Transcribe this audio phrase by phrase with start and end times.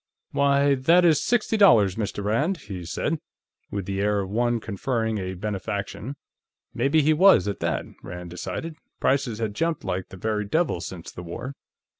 [0.31, 2.23] "Why, that is sixty dollars, Mr.
[2.23, 3.19] Rand," he said,
[3.69, 6.15] with the air of one conferring a benefaction.
[6.73, 11.11] Maybe he was, at that, Rand decided; prices had jumped like the very devil since
[11.11, 11.53] the war.